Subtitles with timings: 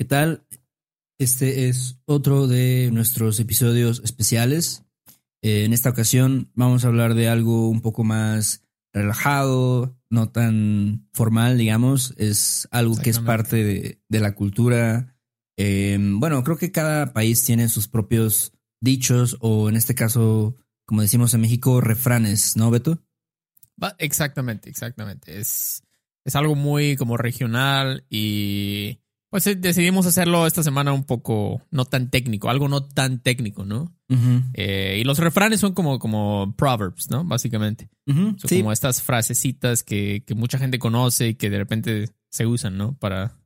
[0.00, 0.46] ¿Qué tal?
[1.18, 4.82] Este es otro de nuestros episodios especiales.
[5.42, 11.06] Eh, en esta ocasión vamos a hablar de algo un poco más relajado, no tan
[11.12, 12.14] formal, digamos.
[12.16, 15.18] Es algo que es parte de, de la cultura.
[15.58, 20.56] Eh, bueno, creo que cada país tiene sus propios dichos o en este caso,
[20.86, 23.04] como decimos en México, refranes, ¿no, Beto?
[23.98, 25.38] Exactamente, exactamente.
[25.38, 25.84] Es,
[26.24, 29.00] es algo muy como regional y
[29.30, 33.64] pues eh, decidimos hacerlo esta semana un poco no tan técnico, algo no tan técnico,
[33.64, 33.94] ¿no?
[34.54, 37.24] Eh, y los refranes son como, como proverbs, ¿no?
[37.24, 37.88] Básicamente.
[38.06, 42.76] Son como estas frasecitas que, que, mucha gente conoce y que de repente se usan,
[42.76, 42.98] ¿no?
[42.98, 43.38] Para,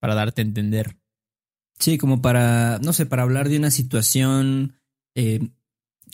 [0.00, 0.96] para darte a entender.
[1.78, 4.80] Sí, como para, no sé, para hablar de una situación
[5.14, 5.50] eh,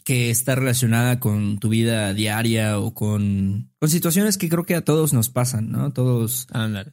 [0.05, 4.85] que está relacionada con tu vida diaria o con, con situaciones que creo que a
[4.85, 5.93] todos nos pasan, ¿no?
[5.95, 6.47] Todos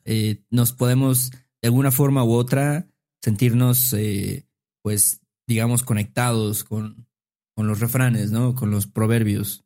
[0.06, 1.32] eh, nos podemos
[1.62, 2.88] de alguna forma u otra
[3.22, 4.48] sentirnos, eh,
[4.82, 7.08] pues, digamos, conectados con,
[7.56, 8.56] con los refranes, ¿no?
[8.56, 9.66] Con los proverbios.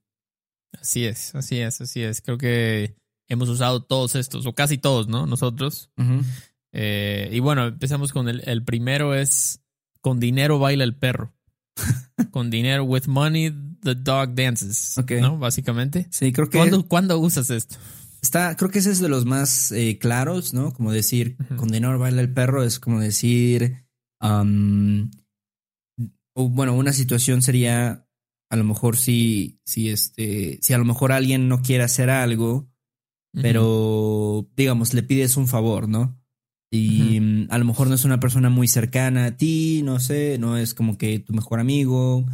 [0.80, 2.22] Así es, así es, así es.
[2.22, 2.96] Creo que
[3.28, 5.28] hemos usado todos estos, o casi todos, ¿no?
[5.28, 5.92] Nosotros.
[6.72, 9.62] Eh, y bueno, empezamos con el, el primero es,
[10.02, 11.34] con dinero baila el perro.
[12.32, 13.52] con dinero, with money,
[13.82, 14.98] the dog dances.
[14.98, 15.12] Ok.
[15.22, 15.38] ¿No?
[15.38, 16.08] Básicamente.
[16.12, 16.58] Sí, creo que.
[16.88, 17.78] ¿Cuándo, usas esto?
[18.24, 20.72] Está, creo que ese es de los más eh, claros, ¿no?
[20.72, 23.86] Como decir, con dinero baila el perro, es como decir.
[24.22, 25.12] Um,
[26.34, 28.08] bueno, una situación sería
[28.50, 32.72] a lo mejor si, si este, si a lo mejor alguien no quiere hacer algo,
[33.34, 36.18] pero digamos, le pides un favor, ¿no?
[36.72, 40.38] Y mm, a lo mejor no es una persona muy cercana a ti, no sé,
[40.40, 42.26] no es como que tu mejor amigo,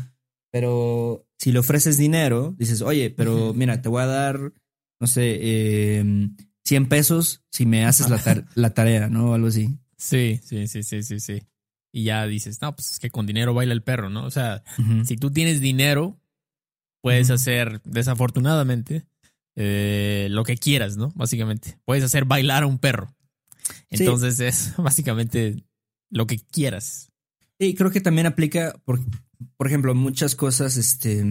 [0.51, 4.53] pero si le ofreces dinero, dices, oye, pero mira, te voy a dar,
[4.99, 6.29] no sé, eh,
[6.65, 9.31] 100 pesos si me haces la, la tarea, ¿no?
[9.31, 9.77] O algo así.
[9.97, 11.43] Sí, sí, sí, sí, sí, sí.
[11.91, 14.25] Y ya dices, no, pues es que con dinero baila el perro, ¿no?
[14.25, 14.63] O sea,
[15.05, 16.21] si tú tienes dinero,
[17.01, 19.07] puedes hacer, desafortunadamente,
[19.55, 21.11] eh, lo que quieras, ¿no?
[21.15, 21.79] Básicamente.
[21.85, 23.15] Puedes hacer bailar a un perro.
[23.89, 25.65] Entonces es básicamente
[26.11, 27.11] lo que quieras.
[27.59, 28.99] Sí, creo que también aplica, por,
[29.57, 31.25] por ejemplo, muchas cosas, este,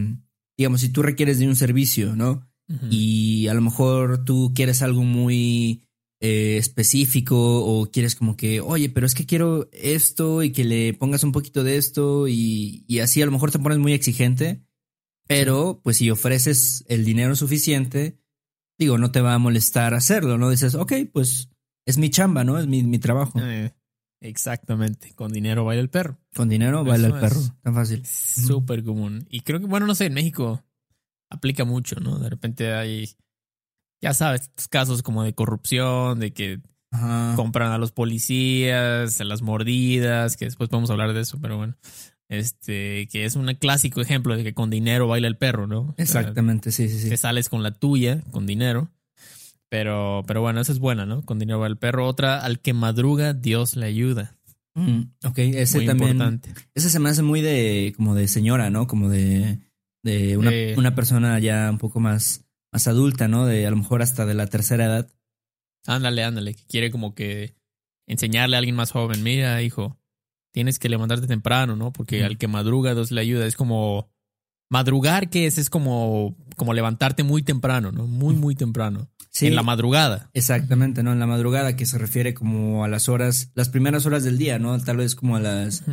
[0.56, 2.47] digamos, si tú requieres de un servicio, ¿no?
[2.90, 5.82] Y a lo mejor tú quieres algo muy
[6.20, 10.92] eh, específico o quieres como que, oye, pero es que quiero esto y que le
[10.92, 14.62] pongas un poquito de esto y, y así a lo mejor te pones muy exigente,
[15.26, 18.18] pero pues si ofreces el dinero suficiente,
[18.78, 20.50] digo, no te va a molestar hacerlo, ¿no?
[20.50, 21.50] Dices, ok, pues
[21.86, 22.58] es mi chamba, ¿no?
[22.58, 23.40] Es mi, trabajo.
[23.40, 23.72] Eh,
[24.20, 25.14] exactamente.
[25.14, 26.18] Con dinero baila el perro.
[26.34, 27.40] Con dinero baila el perro.
[27.62, 28.04] Tan fácil.
[28.04, 29.26] Súper común.
[29.30, 30.64] Y creo que, bueno, no sé, en México
[31.30, 32.18] aplica mucho, ¿no?
[32.18, 33.10] De repente hay,
[34.00, 36.60] ya sabes, estos casos como de corrupción, de que
[37.36, 41.76] compran a los policías, a las mordidas, que después podemos hablar de eso, pero bueno.
[42.30, 45.94] Este, que es un clásico ejemplo de que con dinero baila el perro, ¿no?
[45.96, 47.08] Exactamente, sí, sí, sí.
[47.08, 48.90] Que sales con la tuya, con dinero.
[49.70, 51.22] Pero, pero bueno, esa es buena, ¿no?
[51.22, 52.06] Con dinero el perro.
[52.06, 54.34] Otra, al que madruga, Dios le ayuda.
[54.74, 56.12] Mm, ok, ese también.
[56.12, 56.54] Importante.
[56.74, 58.86] Ese se me hace muy de, como de señora, ¿no?
[58.86, 59.58] Como de,
[60.08, 63.46] de una, una, persona ya un poco más, más adulta, ¿no?
[63.46, 65.12] De a lo mejor hasta de la tercera edad.
[65.86, 67.54] Ándale, ándale, que quiere como que
[68.06, 69.98] enseñarle a alguien más joven, mira, hijo,
[70.52, 71.92] tienes que levantarte temprano, ¿no?
[71.92, 73.46] Porque al que madruga, Dios le ayuda.
[73.46, 74.10] Es como
[74.70, 75.58] madrugar, ¿qué es?
[75.58, 78.06] Es como, como levantarte muy temprano, ¿no?
[78.06, 79.08] Muy, muy temprano
[79.40, 80.30] en la madrugada.
[80.34, 81.12] Exactamente, ¿no?
[81.12, 84.58] En la madrugada que se refiere como a las horas, las primeras horas del día,
[84.58, 84.78] ¿no?
[84.80, 85.84] Tal vez como a las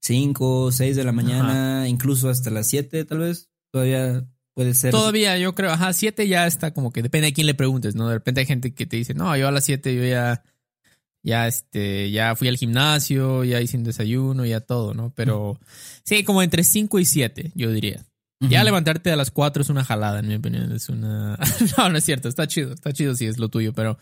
[0.00, 3.50] 5, 6 de la mañana, incluso hasta las 7, tal vez.
[3.74, 4.24] Todavía
[4.54, 4.92] puede ser.
[4.92, 8.06] Todavía, yo creo, ajá, 7 ya está como que depende de quién le preguntes, ¿no?
[8.06, 10.44] De repente hay gente que te dice, no, yo a las 7 yo ya,
[11.24, 15.12] ya, este, ya fui al gimnasio, ya hice un desayuno, ya todo, ¿no?
[15.16, 15.58] Pero
[16.04, 18.06] sí, como entre 5 y 7, yo diría.
[18.38, 20.70] Ya levantarte a las 4 es una jalada, en mi opinión.
[20.70, 21.36] Es una.
[21.78, 22.28] no, no es cierto.
[22.28, 22.74] Está chido.
[22.74, 23.98] Está chido si es lo tuyo, pero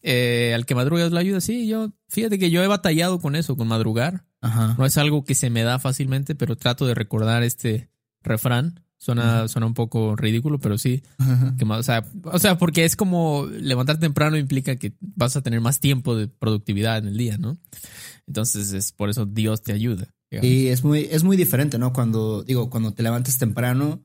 [0.00, 1.40] eh, al que madruga es la ayuda.
[1.40, 1.90] Sí, yo.
[2.08, 4.24] Fíjate que yo he batallado con eso, con madrugar.
[4.40, 4.76] Ajá.
[4.78, 7.90] No es algo que se me da fácilmente, pero trato de recordar este
[8.22, 8.84] refrán.
[9.00, 11.02] Suena, suena un poco ridículo, pero sí.
[11.56, 15.62] Que, o, sea, o sea, porque es como levantar temprano implica que vas a tener
[15.62, 17.56] más tiempo de productividad en el día, ¿no?
[18.26, 20.14] Entonces es por eso Dios te ayuda.
[20.30, 21.94] Y es muy, es muy diferente, ¿no?
[21.94, 24.04] Cuando, digo, cuando te levantas temprano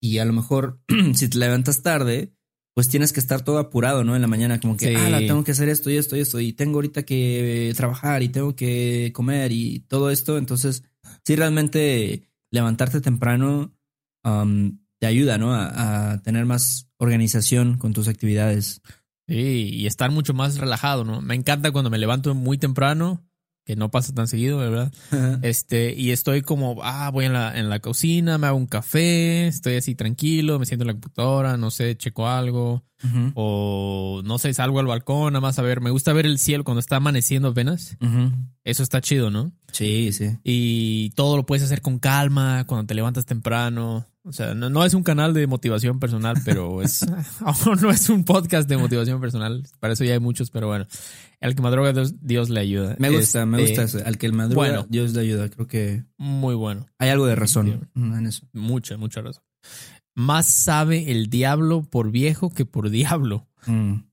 [0.00, 0.80] y a lo mejor
[1.14, 2.32] si te levantas tarde,
[2.72, 4.14] pues tienes que estar todo apurado, ¿no?
[4.14, 6.52] En la mañana, como que, ah, tengo que hacer esto y esto y esto, y
[6.52, 10.38] tengo ahorita que trabajar y tengo que comer y todo esto.
[10.38, 10.84] Entonces,
[11.24, 13.75] sí, realmente levantarte temprano
[14.26, 15.54] um, te ayuda, ¿no?
[15.54, 18.82] A, a, tener más organización con tus actividades.
[19.28, 21.20] Sí, y estar mucho más relajado, ¿no?
[21.20, 23.26] Me encanta cuando me levanto muy temprano
[23.66, 24.92] que no pasa tan seguido, ¿verdad?
[25.42, 29.48] Este, y estoy como, ah, voy en la, en la cocina, me hago un café,
[29.48, 32.84] estoy así tranquilo, me siento en la computadora, no sé, checo algo,
[33.34, 36.62] o no sé, salgo al balcón, nada más a ver, me gusta ver el cielo
[36.62, 37.96] cuando está amaneciendo apenas.
[38.62, 39.52] Eso está chido, ¿no?
[39.72, 40.38] Sí, sí.
[40.44, 44.06] Y todo lo puedes hacer con calma, cuando te levantas temprano.
[44.26, 47.06] O sea, no, es un canal de motivación personal, pero es.
[47.80, 49.64] no es un podcast de motivación personal.
[49.78, 50.86] Para eso ya hay muchos, pero bueno.
[51.40, 52.96] Al que madruga, Dios, le ayuda.
[52.98, 54.06] Me gusta, me gusta este, eso.
[54.06, 55.48] Al que el madruga, Dios le ayuda.
[55.48, 56.04] Creo que.
[56.16, 56.86] Muy bueno.
[56.98, 58.48] Hay algo de razón en eso.
[58.52, 59.44] Mucha, mucha razón.
[60.16, 63.46] Más sabe el diablo por viejo que por diablo.
[63.66, 64.06] Mm.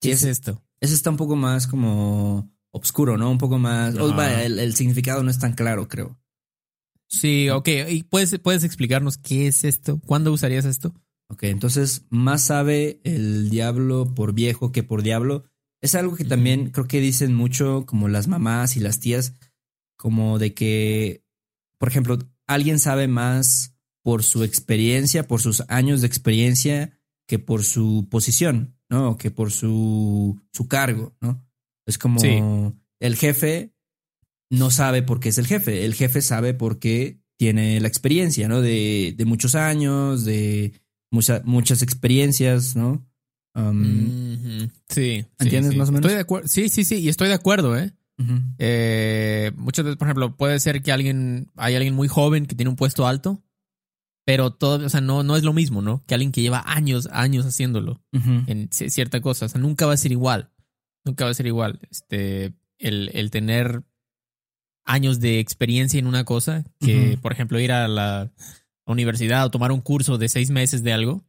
[0.00, 0.62] ¿Qué es, esto?
[0.80, 3.30] Ese está un poco más como obscuro, ¿no?
[3.30, 3.94] Un poco más.
[3.94, 6.16] el significado no es tan claro, creo.
[7.08, 7.68] Sí, ok.
[7.88, 10.00] ¿Y puedes, puedes explicarnos qué es esto?
[10.06, 10.94] ¿Cuándo usarías esto?
[11.30, 15.44] Ok, entonces, más sabe el diablo por viejo que por diablo.
[15.80, 19.34] Es algo que también creo que dicen mucho como las mamás y las tías,
[19.96, 21.24] como de que,
[21.78, 27.62] por ejemplo, alguien sabe más por su experiencia, por sus años de experiencia, que por
[27.62, 29.18] su posición, ¿no?
[29.18, 31.46] Que por su, su cargo, ¿no?
[31.86, 33.74] Es como el jefe
[34.50, 35.84] no sabe por qué es el jefe.
[35.84, 38.60] El jefe sabe porque tiene la experiencia, ¿no?
[38.60, 40.72] De, de muchos años, de
[41.10, 43.06] muchas experiencias, ¿no?
[43.54, 45.24] Um, sí.
[45.38, 46.06] ¿Entiendes más o menos?
[46.06, 46.48] Estoy de acuerdo.
[46.48, 46.96] Sí, sí, sí.
[46.96, 47.92] Y estoy de acuerdo, ¿eh?
[48.58, 49.52] ¿eh?
[49.56, 52.76] Muchas veces, por ejemplo, puede ser que alguien, hay alguien muy joven que tiene un
[52.76, 53.42] puesto alto,
[54.24, 56.04] pero todo, o sea, no, no es lo mismo, ¿no?
[56.06, 59.46] Que alguien que lleva años, años haciéndolo en cierta cosa.
[59.46, 60.50] O sea, nunca va a ser igual.
[61.04, 61.80] Nunca va a ser igual.
[61.90, 63.82] Este, el, el tener
[64.88, 68.32] años de experiencia en una cosa, que por ejemplo ir a la
[68.86, 71.24] universidad o tomar un curso de seis meses de algo,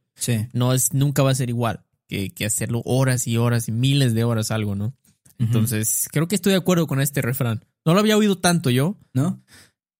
[0.52, 4.14] no es, nunca va a ser igual que, que, hacerlo horas y horas y miles
[4.14, 4.96] de horas algo, ¿no?
[5.38, 7.64] Entonces, creo que estoy de acuerdo con este refrán.
[7.86, 9.42] No lo había oído tanto yo, ¿no?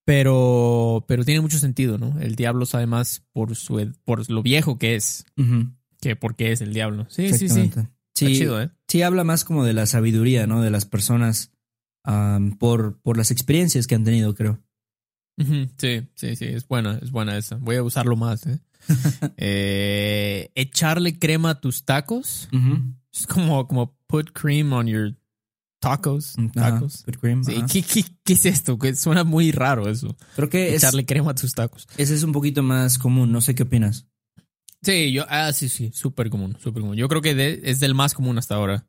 [0.05, 2.19] Pero, pero tiene mucho sentido, ¿no?
[2.21, 5.25] El diablo sabe más por, su, por lo viejo que es
[6.01, 7.07] que porque es el diablo.
[7.09, 7.71] Sí, sí, sí.
[8.15, 8.71] Sí, chido, ¿eh?
[8.87, 10.61] sí, habla más como de la sabiduría, ¿no?
[10.61, 11.53] De las personas
[12.59, 14.61] por, por las experiencias que han tenido, creo.
[15.79, 17.57] Sí, sí, sí, es buena, es buena esa.
[17.57, 18.47] Voy a usarlo más.
[18.47, 18.59] ¿eh?
[19.37, 22.49] eh echarle crema a tus tacos.
[23.13, 25.17] Es como, como put cream on your
[25.81, 26.37] tacos.
[26.53, 27.03] Tacos.
[27.05, 27.43] put cream.
[27.45, 28.79] ¿qué, qué, es esto?
[28.95, 30.15] suena muy raro eso.
[30.37, 31.89] Creo que echarle crema a tus tacos.
[31.97, 33.33] Ese es un poquito más común.
[33.33, 34.07] No sé qué opinas.
[34.83, 36.97] Sí, yo, ah, sí, sí, súper común, súper común.
[36.97, 38.87] Yo creo que es del más común hasta ahora.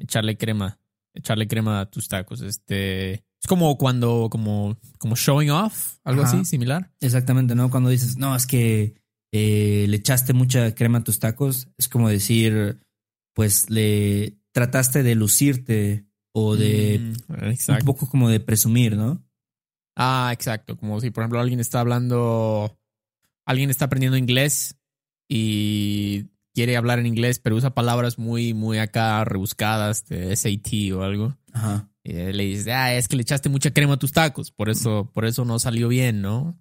[0.00, 0.78] Echarle crema
[1.14, 2.40] echarle crema a tus tacos.
[2.40, 6.92] Este es como cuando, como, como showing off, algo así, similar.
[7.00, 7.70] Exactamente, ¿no?
[7.70, 8.94] Cuando dices, no, es que
[9.32, 12.80] eh, le echaste mucha crema a tus tacos, es como decir,
[13.34, 19.24] pues le trataste de lucirte o de mm, un poco como de presumir, ¿no?
[19.96, 20.76] Ah, exacto.
[20.76, 22.78] Como si, por ejemplo, alguien está hablando,
[23.46, 24.78] alguien está aprendiendo inglés
[25.28, 26.26] y
[26.60, 31.34] quiere hablar en inglés, pero usa palabras muy, muy acá rebuscadas de SAT o algo.
[31.54, 31.88] Ajá.
[32.04, 35.10] Y le dices, ah, es que le echaste mucha crema a tus tacos, por eso,
[35.14, 36.60] por eso no salió bien, ¿no?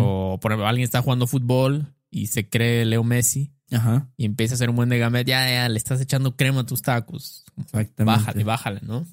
[0.00, 3.52] O por ejemplo, alguien está jugando fútbol y se cree Leo Messi.
[3.70, 4.10] Ajá.
[4.16, 6.66] Y empieza a hacer un buen de gamet, ya, ya, le estás echando crema a
[6.66, 7.44] tus tacos.
[7.56, 8.02] Exactamente.
[8.02, 9.06] Bájale, bájale, ¿no?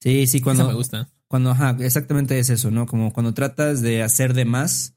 [0.00, 0.68] Sí, sí, cuando.
[0.68, 1.08] me gusta.
[1.26, 2.84] Cuando, ajá, exactamente es eso, ¿no?
[2.84, 4.94] Como cuando tratas de hacer de más,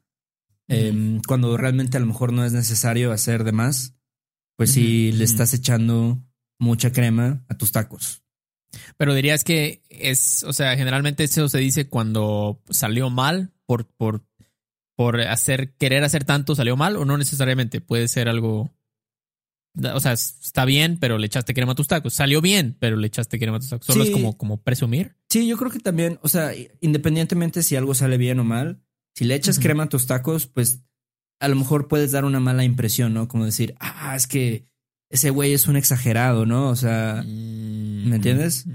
[0.67, 3.96] em, cuando realmente a lo mejor no es necesario hacer de más,
[4.57, 6.21] pues si le estás echando
[6.59, 8.23] mucha crema a tus tacos.
[8.97, 14.25] Pero dirías que es, o sea, generalmente eso se dice cuando salió mal por, por,
[14.95, 18.75] por hacer, querer hacer tanto salió mal o no necesariamente, puede ser algo,
[19.93, 22.15] o sea, está bien, pero le echaste crema a tus tacos.
[22.15, 23.85] Salió bien, pero le echaste crema a tus tacos.
[23.85, 25.15] Solo es como, como presumir.
[25.29, 28.81] Sí, yo creo que también, o sea, independientemente si algo sale bien o mal,
[29.13, 30.81] si le echas crema a tus tacos, pues
[31.39, 33.27] a lo mejor puedes dar una mala impresión, ¿no?
[33.27, 34.65] Como decir, ah, es que
[35.09, 36.69] ese güey es un exagerado, ¿no?
[36.69, 38.65] O sea, ¿me entiendes?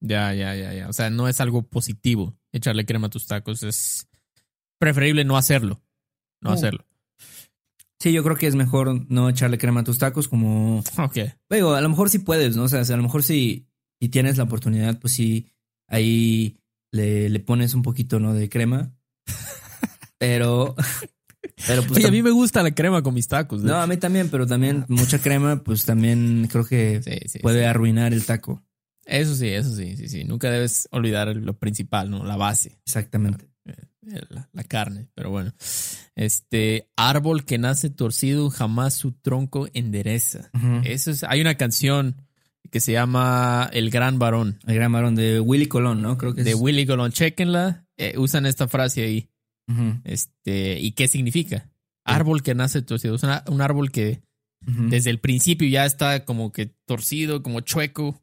[0.00, 0.88] Ya, ya, ya, ya.
[0.88, 3.62] O sea, no es algo positivo echarle crema a tus tacos.
[3.62, 4.08] Es
[4.78, 5.80] preferible no hacerlo.
[6.40, 6.84] No hacerlo.
[7.98, 10.82] Sí, yo creo que es mejor no echarle crema a tus tacos como...
[10.98, 11.18] Ok.
[11.50, 12.64] Digo, a lo mejor sí puedes, ¿no?
[12.64, 13.66] O sea, a lo mejor si,
[14.00, 15.52] si tienes la oportunidad, pues sí,
[15.86, 16.58] ahí
[16.92, 18.32] le, le pones un poquito, ¿no?
[18.32, 18.94] De crema.
[20.18, 20.76] Pero
[21.66, 23.62] pero pues Oye, a mí me gusta la crema con mis tacos.
[23.62, 27.00] No, a mí también, pero también mucha crema, pues también creo que
[27.42, 28.62] puede arruinar el taco.
[29.06, 30.24] Eso sí, eso sí, sí, sí.
[30.24, 32.24] Nunca debes olvidar lo principal, ¿no?
[32.24, 32.78] La base.
[32.84, 33.50] Exactamente.
[33.66, 35.52] Eh, la, carne, pero bueno.
[36.14, 40.50] Este árbol que nace torcido, jamás su tronco endereza.
[40.84, 42.16] Eso es, hay una canción
[42.70, 44.58] que se llama El Gran Varón.
[44.66, 46.16] El Gran Varón de Willy Colón, ¿no?
[46.18, 46.46] Creo que es.
[46.46, 47.12] De Willy Colón.
[47.12, 47.86] Chequenla.
[47.96, 49.28] Eh, usan esta frase ahí.
[50.04, 51.70] Este, ¿y qué significa?
[52.04, 53.14] Árbol que nace torcido.
[53.16, 54.22] Es un árbol que
[54.62, 58.22] desde el principio ya está como que torcido, como chueco,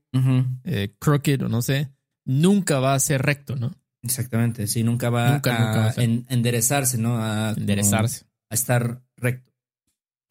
[0.64, 1.90] eh, crooked o no sé.
[2.26, 3.74] Nunca va a ser recto, ¿no?
[4.04, 7.18] Exactamente, sí, nunca va, a, enderezarse, ¿no?
[7.18, 8.26] A, enderezarse.
[8.50, 9.52] A estar recto.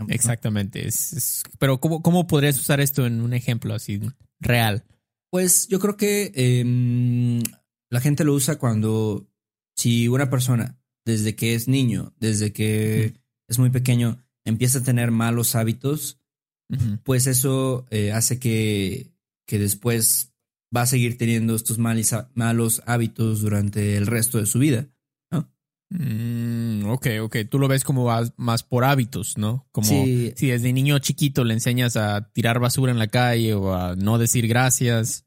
[0.09, 0.87] Exactamente.
[0.87, 4.01] Es, pero ¿cómo, ¿cómo podrías usar esto en un ejemplo así
[4.41, 4.85] real?
[5.31, 7.43] Pues yo creo que em,
[7.91, 9.29] la gente lo usa cuando
[9.77, 13.15] si una persona desde que es niño, desde que
[13.49, 16.21] es muy pequeño, empieza a tener malos hábitos,
[17.05, 19.13] pues eso eh, hace que,
[19.47, 20.35] que después
[20.77, 24.89] va a seguir teniendo estos malos hábitos durante el resto de su vida.
[25.89, 27.37] Mm, ok, ok.
[27.49, 29.69] Tú lo ves como más por hábitos, ¿no?
[29.71, 33.95] Como si desde niño chiquito le enseñas a tirar basura en la calle o a
[33.95, 35.25] no decir gracias,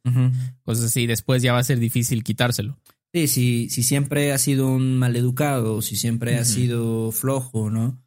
[0.63, 2.77] cosas así, después ya va a ser difícil quitárselo.
[3.13, 7.99] Sí, si, si siempre ha sido un maleducado, si siempre ha sido flojo, ¿no?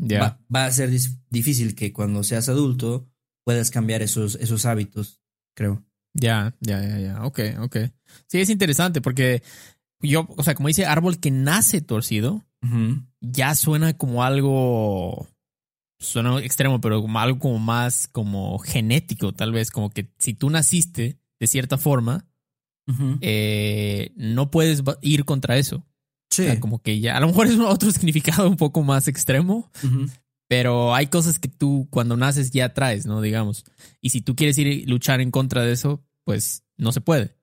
[0.00, 0.90] Va, va, a ser
[1.30, 3.08] difícil que cuando seas adulto
[3.44, 5.20] puedas cambiar esos, esos hábitos,
[5.54, 5.84] creo.
[6.14, 7.24] Ya, ya, ya, ya.
[7.24, 7.76] Ok, ok.
[8.26, 9.42] Sí, es interesante porque
[10.00, 12.44] yo, o sea, como dice árbol que nace torcido,
[13.20, 15.28] ya suena como algo,
[15.98, 20.50] suena extremo, pero como algo como más como genético, tal vez, como que si tú
[20.50, 22.27] naciste de cierta forma,
[23.20, 25.84] eh, no puedes ir contra eso.
[26.30, 26.46] Sí.
[26.60, 29.70] como que ya, a lo mejor es otro significado un poco más extremo,
[30.48, 33.20] pero hay cosas que tú cuando naces ya traes, ¿no?
[33.20, 33.64] Digamos.
[34.00, 37.36] Y si tú quieres ir a luchar en contra de eso, pues no se puede.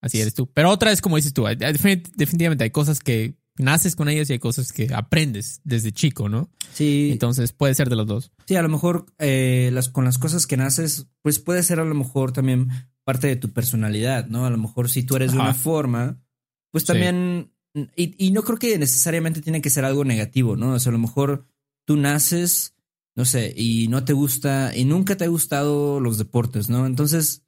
[0.00, 0.50] Así eres tú.
[0.52, 4.38] Pero otra vez, como dices tú, definitivamente hay cosas que naces con ellas y hay
[4.38, 6.50] cosas que aprendes desde chico, ¿no?
[6.72, 7.10] Sí.
[7.12, 8.32] Entonces puede ser de los dos.
[8.46, 11.84] Sí, a lo mejor eh, las, con las cosas que naces, pues puede ser a
[11.84, 12.70] lo mejor también
[13.08, 14.44] parte de tu personalidad, ¿no?
[14.44, 16.22] A lo mejor si tú eres de una forma,
[16.70, 17.54] pues también...
[17.96, 20.74] Y, y, no creo que necesariamente tiene que ser algo negativo, ¿no?
[20.74, 21.46] O sea, a lo mejor
[21.86, 22.74] tú naces
[23.18, 26.86] no sé, y no te gusta, y nunca te ha gustado los deportes, ¿no?
[26.86, 27.42] Entonces,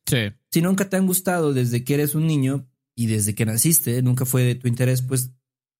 [0.51, 4.25] si nunca te han gustado desde que eres un niño y desde que naciste, nunca
[4.25, 5.31] fue de tu interés, pues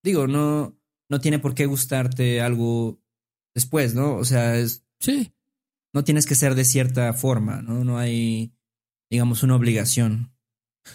[0.01, 3.01] digo, no, no tiene por qué gustarte algo
[3.53, 4.15] después, ¿no?
[4.15, 4.85] O sea, es...
[5.01, 5.33] Sí.
[5.93, 7.83] No tienes que ser de cierta forma, ¿no?
[7.83, 8.53] No hay,
[9.11, 10.31] digamos, una obligación.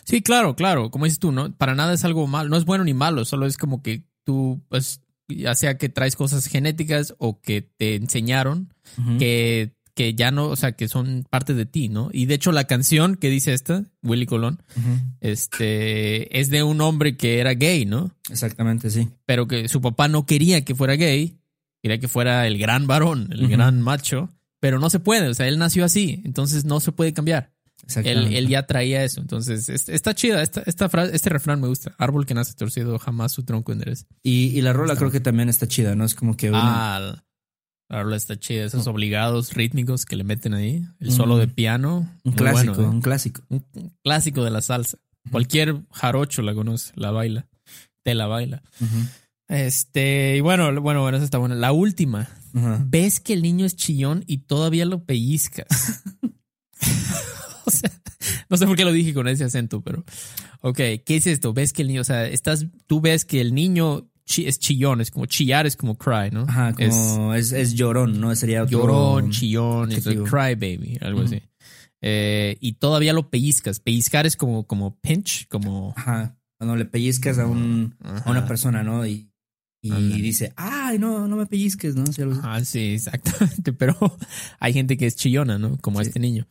[0.05, 1.55] Sí, claro, claro, como dices tú, ¿no?
[1.55, 4.65] Para nada es algo malo, no es bueno ni malo, solo es como que tú,
[4.69, 8.73] pues, ya sea que traes cosas genéticas o que te enseñaron
[9.19, 12.09] que, que ya no, o sea, que son parte de ti, ¿no?
[12.13, 14.63] Y de hecho la canción que dice esta, Willy Colón,
[15.21, 18.13] este, es de un hombre que era gay, ¿no?
[18.31, 19.11] Exactamente, sí.
[19.27, 21.39] Pero que su papá no quería que fuera gay,
[21.83, 24.31] quería que fuera el gran varón, el gran macho,
[24.61, 27.56] pero no se puede, o sea, él nació así, entonces no se puede cambiar.
[27.97, 29.21] Él, él, ya traía eso.
[29.21, 30.43] Entonces, está chida.
[30.43, 31.95] Esta, esta frase, este refrán me gusta.
[31.99, 34.07] Árbol que nace torcido, jamás su tronco endereza.
[34.23, 36.05] Y, y la rola creo que también está chida, ¿no?
[36.05, 36.51] Es como que.
[36.53, 37.23] Ah,
[37.89, 38.65] la rola está chida.
[38.65, 40.85] Esos obligados rítmicos que le meten ahí.
[40.99, 42.11] El solo de piano.
[42.25, 42.87] Un clásico, ¿eh?
[42.87, 43.43] un clásico.
[43.49, 43.65] Un,
[44.03, 44.99] clásico de la salsa.
[45.31, 47.47] Cualquier jarocho la conoce, la baila.
[48.03, 48.63] Te la baila.
[49.49, 51.55] Este, y bueno, bueno, bueno, esa está buena.
[51.55, 52.29] La última.
[52.87, 55.67] Ves que el niño es chillón y todavía lo pellizcas.
[57.71, 57.91] o sea,
[58.49, 60.05] no sé por qué lo dije con ese acento, pero.
[60.61, 61.53] Ok, ¿qué es esto?
[61.53, 65.11] Ves que el niño, o sea, estás, tú ves que el niño es chillón, es
[65.11, 66.47] como chillar, es como cry, ¿no?
[66.49, 68.35] Ajá, como es, es, llorón, ¿no?
[68.35, 71.43] Sería Llorón, chillón, es cry baby, algo así.
[72.03, 73.81] Eh, y todavía lo pellizcas.
[73.81, 75.95] Pellizcar es como, como pinch, como.
[75.97, 76.37] Ajá.
[76.59, 79.07] Cuando le pellizcas a, un, a una persona, ¿no?
[79.07, 79.31] Y,
[79.87, 82.05] y dice, ay, no, no me pellizques, ¿no?
[82.43, 83.73] Ah, sí, exactamente.
[83.73, 83.97] Pero
[84.59, 85.77] hay gente que es chillona, ¿no?
[85.79, 86.47] Como este niño.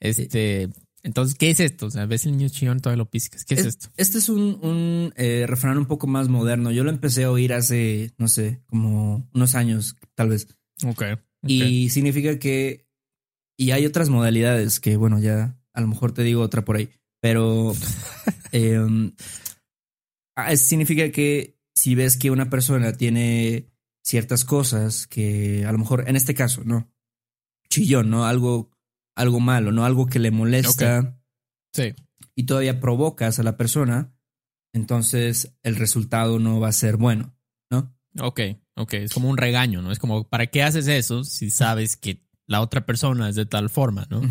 [0.00, 0.70] Este,
[1.02, 1.86] entonces, ¿qué es esto?
[1.86, 3.44] O sea, ves el niño chillón, todavía lo piscas.
[3.44, 3.88] ¿Qué es, esto?
[3.96, 6.70] Este es un, un eh, refrán un poco más moderno.
[6.70, 10.48] Yo lo empecé a oír hace, no sé, como unos años, tal vez.
[10.84, 11.04] Ok.
[11.46, 12.86] Y significa que.
[13.56, 16.90] Y hay otras modalidades que, bueno, ya a lo mejor te digo otra por ahí.
[17.20, 17.74] Pero.
[18.50, 19.12] Em,
[20.34, 23.68] ah, significa que si ves que una persona tiene
[24.04, 26.90] ciertas cosas que a lo mejor, en este caso, ¿no?
[27.68, 28.24] Chillón, ¿no?
[28.24, 28.70] Algo
[29.18, 29.84] algo malo, ¿no?
[29.84, 31.20] Algo que le molesta.
[31.72, 31.94] Sí.
[32.34, 34.14] Y todavía provocas a la persona,
[34.72, 37.36] entonces el resultado no va a ser bueno,
[37.70, 37.94] ¿no?
[38.20, 38.40] Ok,
[38.76, 38.94] ok.
[38.94, 39.90] Es como un regaño, ¿no?
[39.90, 43.70] Es como, ¿para qué haces eso si sabes que la otra persona es de tal
[43.70, 44.22] forma, ¿no?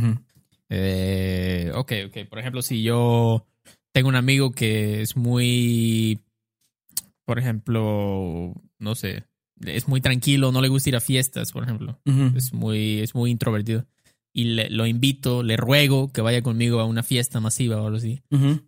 [0.69, 2.29] eh, ok, ok.
[2.29, 3.45] Por ejemplo, si yo
[3.91, 6.23] tengo un amigo que es muy,
[7.27, 9.25] por ejemplo, no sé,
[9.59, 11.99] es muy tranquilo, no le gusta ir a fiestas, por ejemplo.
[12.33, 13.85] Es muy, es muy introvertido
[14.31, 17.97] y le, lo invito, le ruego que vaya conmigo a una fiesta masiva o algo
[17.97, 18.21] así.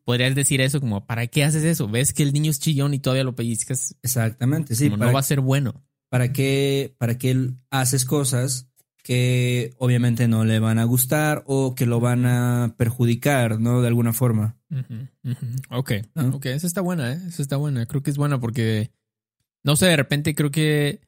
[0.03, 1.87] Podrías decir eso como, ¿para qué haces eso?
[1.87, 3.95] ¿Ves que el niño es chillón y todavía lo pellizcas?
[4.03, 4.89] Exactamente, sí.
[4.89, 5.81] no va a ser bueno.
[6.09, 8.68] ¿Para qué, para qué haces cosas
[9.03, 13.81] que obviamente no le van a gustar o que lo van a perjudicar, ¿no?
[13.81, 14.57] De alguna forma.
[15.69, 15.91] Ok,
[16.33, 17.19] ok, esa está buena, ¿eh?
[17.27, 17.85] Esa está buena.
[17.85, 18.91] Creo que es buena porque,
[19.63, 21.01] no sé, de repente creo que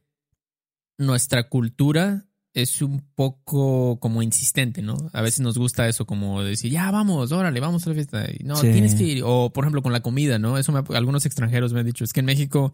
[0.98, 4.98] nuestra cultura es un poco como insistente, ¿no?
[5.14, 8.26] A veces nos gusta eso, como decir, ya vamos, órale, vamos a la fiesta.
[8.44, 9.24] no, tienes que ir.
[9.26, 10.58] O, por ejemplo, con la comida, ¿no?
[10.58, 12.74] Eso algunos extranjeros me han dicho, es que en México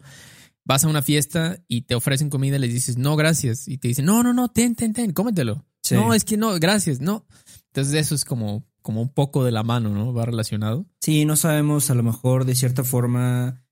[0.68, 3.66] vas a una fiesta y te ofrecen comida y les dices, no, gracias.
[3.66, 5.64] Y te dicen, no, no, no, ten, ten, ten, cómetelo.
[5.90, 7.26] No, es que no, gracias, no.
[7.68, 10.12] Entonces eso es como, como un poco de la mano, ¿no?
[10.12, 10.86] Va relacionado.
[11.00, 13.64] Sí, no sabemos a lo mejor de cierta forma,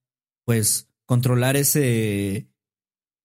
[0.46, 2.48] pues, controlar ese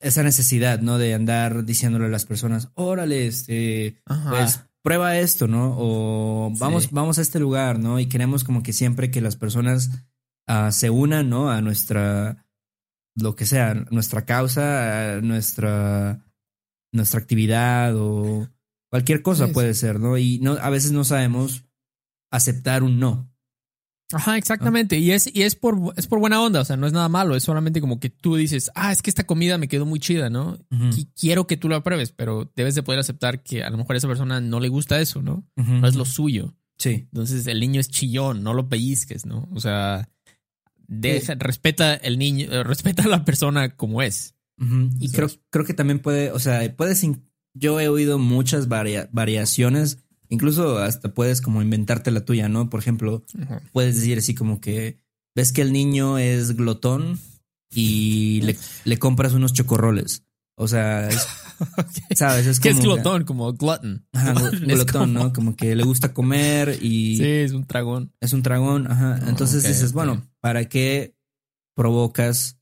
[0.02, 0.98] esa necesidad, ¿no?
[0.98, 5.76] De andar diciéndole a las personas, órale, este, pues prueba esto, ¿no?
[5.78, 8.00] O vamos, vamos a este lugar, ¿no?
[8.00, 9.92] Y queremos como que siempre que las personas
[10.48, 11.52] ah, se unan, ¿no?
[11.52, 12.48] A nuestra,
[13.16, 16.26] lo que sea, nuestra causa, nuestra,
[16.92, 18.48] nuestra actividad o
[18.90, 20.18] cualquier cosa puede ser, ¿no?
[20.18, 21.66] Y no, a veces no sabemos
[22.32, 23.32] aceptar un no.
[24.14, 24.98] Ajá, exactamente.
[25.00, 27.36] Y es, y es por, es por buena onda, o sea, no es nada malo,
[27.36, 30.30] es solamente como que tú dices, ah, es que esta comida me quedó muy chida,
[30.30, 30.58] ¿no?
[31.18, 33.98] Quiero que tú lo apruebes, pero debes de poder aceptar que a lo mejor a
[33.98, 35.48] esa persona no le gusta eso, ¿no?
[35.56, 36.54] No es lo suyo.
[36.78, 37.08] Sí.
[37.12, 39.48] Entonces el niño es chillón, no lo pellizques, ¿no?
[39.54, 40.10] O sea,
[40.92, 44.36] deja, respeta el niño, eh, respeta a la persona como es.
[45.00, 47.04] Y creo, creo que también puede, o sea, puedes,
[47.56, 49.98] yo he oído muchas variaciones
[50.32, 52.70] Incluso hasta puedes como inventarte la tuya, ¿no?
[52.70, 53.26] Por ejemplo,
[53.74, 54.98] puedes decir así como que
[55.36, 57.20] ves que el niño es glotón
[57.70, 58.56] y le,
[58.86, 60.24] le compras unos chocorroles.
[60.56, 61.10] O sea,
[62.16, 62.48] ¿sabes?
[62.48, 63.24] Es ¿Qué es glotón?
[63.24, 64.06] Como glutton.
[64.14, 65.34] Ajá, glotón, ¿no?
[65.34, 67.18] Como que le gusta comer y...
[67.18, 68.14] Sí, es un dragón.
[68.20, 69.20] Es un dragón, ajá.
[69.24, 71.16] Oh, Entonces dices, bueno, ¿para qué
[71.76, 72.60] provocas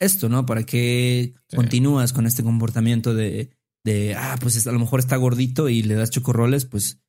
[0.00, 0.46] esto, no?
[0.46, 3.50] ¿Para qué continúas con este comportamiento de,
[3.84, 6.64] de, ah, pues a lo mejor está gordito y le das chocorroles?
[6.64, 7.02] Pues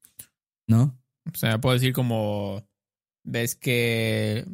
[0.67, 0.99] ¿no?
[1.31, 2.67] O sea, puedo decir como
[3.23, 4.45] ves que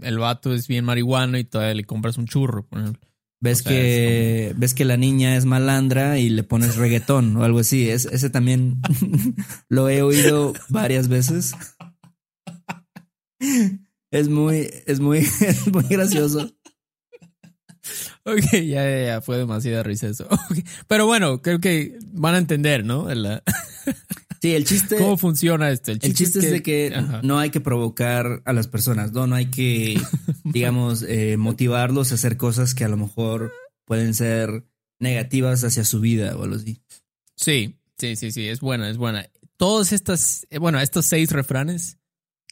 [0.00, 3.08] el vato es bien marihuano y todavía le compras un churro, por ejemplo.
[3.44, 7.90] Ves que ves que la niña es malandra y le pones reggaetón o algo así.
[7.90, 8.80] Es, ese también
[9.68, 11.54] lo he oído varias veces.
[14.10, 16.50] Es muy, es muy, es muy gracioso.
[18.24, 20.26] Ok, ya, ya, ya, fue demasiada risa eso.
[20.88, 23.08] Pero bueno, creo que van a entender, ¿no?
[24.44, 24.98] Sí, el chiste.
[24.98, 25.90] ¿Cómo funciona esto?
[25.90, 29.26] El chiste, es, de que no hay que provocar a las personas, ¿no?
[29.26, 29.98] No hay que,
[30.44, 33.54] digamos, eh, motivarlos a hacer cosas que a lo mejor
[33.86, 34.66] pueden ser
[34.98, 36.82] negativas hacia su vida o algo así.
[37.36, 39.30] Sí, sí, sí, sí, es buena, es buena.
[39.56, 41.96] Todos estas, eh, bueno, estos seis refranes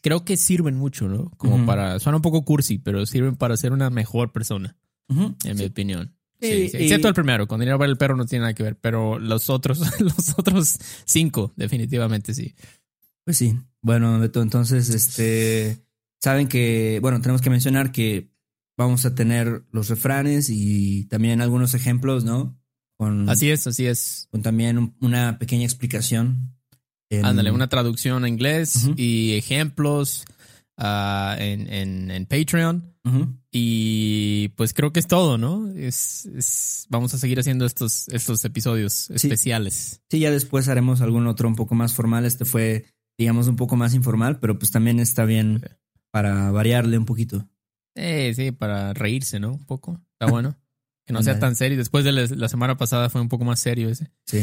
[0.01, 1.31] creo que sirven mucho, ¿no?
[1.37, 4.79] Como para, suena un poco cursi, pero sirven para ser una mejor persona,
[5.11, 6.17] en mi opinión.
[6.43, 9.21] Sí, Excepto el primero, con dinero para el perro no tiene nada que ver, pero
[9.21, 12.55] los otros, los otros cinco, definitivamente sí.
[13.25, 13.57] Pues sí.
[13.81, 15.85] Bueno, Beto, entonces, este,
[16.21, 18.33] saben que, bueno, tenemos que mencionar que
[18.77, 22.59] vamos a tener los refranes y también algunos ejemplos, ¿no?
[22.97, 24.27] Con, así es, así es.
[24.33, 26.57] Con también una pequeña explicación.
[27.23, 30.25] Ándale, una traducción a inglés y ejemplos
[30.83, 32.93] uh, en, en, Patreon.
[33.51, 35.71] Y pues creo que es todo, ¿no?
[35.75, 40.03] Es, vamos a seguir haciendo estos, estos episodios especiales.
[40.11, 42.25] Sí, ya después haremos algún otro un poco más formal.
[42.25, 42.87] Este fue,
[43.19, 45.63] digamos, un poco más informal, pero pues también está bien
[46.11, 47.49] para variarle un poquito.
[47.95, 49.53] Eh, sí, para reírse, ¿no?
[49.53, 50.01] Un poco.
[50.13, 50.57] Está bueno.
[51.07, 51.77] que no sea tan serio.
[51.79, 54.11] Después de la, semana pasada fue un poco más serio ese.
[54.27, 54.43] Sí.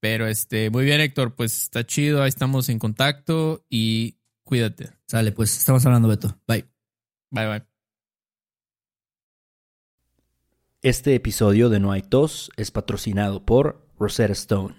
[0.00, 4.16] Pero este, muy bien, Héctor, pues está chido, ahí estamos en contacto y
[4.50, 4.90] cuídate.
[5.06, 6.36] Sale, pues estamos hablando, Beto.
[6.48, 6.66] Bye.
[7.30, 7.64] Bye, bye.
[10.82, 14.74] Este episodio de No hay tos es patrocinado por Rosetta Stone.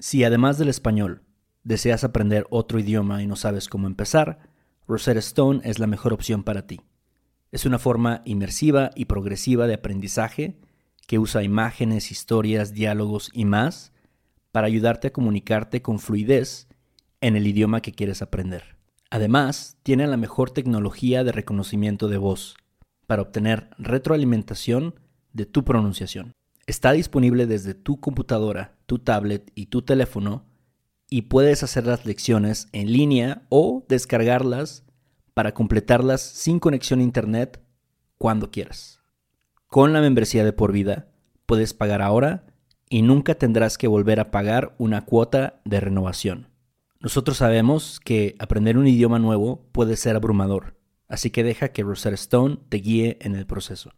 [0.00, 1.22] Si además del español
[1.62, 4.40] deseas aprender otro idioma y no sabes cómo empezar,
[4.88, 6.80] Rosetta Stone es la mejor opción para ti.
[7.52, 10.58] Es una forma inmersiva y progresiva de aprendizaje
[11.06, 13.92] que usa imágenes, historias, diálogos y más
[14.50, 16.66] para ayudarte a comunicarte con fluidez
[17.20, 18.79] en el idioma que quieres aprender.
[19.10, 22.56] Además, tiene la mejor tecnología de reconocimiento de voz
[23.06, 24.94] para obtener retroalimentación
[25.32, 26.32] de tu pronunciación.
[26.66, 30.46] Está disponible desde tu computadora, tu tablet y tu teléfono
[31.08, 34.84] y puedes hacer las lecciones en línea o descargarlas
[35.34, 37.60] para completarlas sin conexión a internet
[38.16, 39.00] cuando quieras.
[39.66, 41.08] Con la membresía de por vida
[41.46, 42.46] puedes pagar ahora
[42.88, 46.48] y nunca tendrás que volver a pagar una cuota de renovación.
[47.02, 50.76] Nosotros sabemos que aprender un idioma nuevo puede ser abrumador,
[51.08, 53.90] así que deja que Rosetta Stone te guíe en el proceso.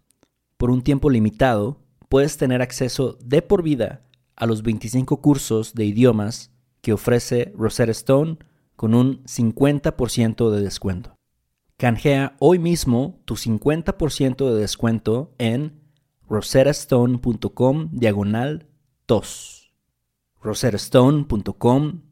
[0.57, 5.85] Por un tiempo limitado, puedes tener acceso de por vida a los 25 cursos de
[5.85, 8.39] idiomas que ofrece Rosetta Stone
[8.77, 11.17] con un 50% de descuento.
[11.79, 15.81] Canjea hoy mismo tu 50% de descuento en
[16.29, 18.69] roserastone.com diagonal
[19.07, 19.75] tos.
[20.41, 22.12] roserastone.com